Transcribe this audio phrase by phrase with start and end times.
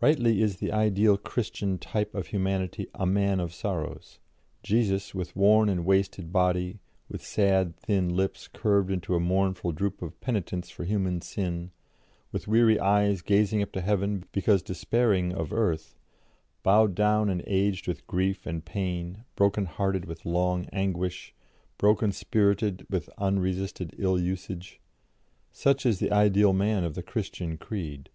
[0.00, 4.18] "Rightly is the ideal Christian type of humanity a Man of Sorrows.
[4.62, 6.78] Jesus, with worn and wasted body;
[7.10, 11.72] with sad, thin lips, curved into a mournful droop of penitence for human sin;
[12.32, 15.94] with weary eyes gazing up to heaven because despairing of earth;
[16.62, 21.34] bowed down and aged with grief and pain, broken hearted with long anguish,
[21.76, 24.80] broken spirited with unresisted ill usage
[25.52, 28.08] such is the ideal man of the Christian creed.